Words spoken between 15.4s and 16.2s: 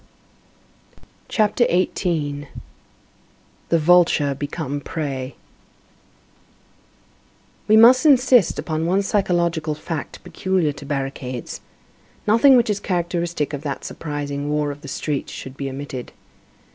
be omitted.